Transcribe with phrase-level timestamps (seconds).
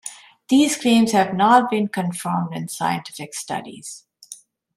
[0.49, 4.07] These claims have not been confirmed in scientific studies.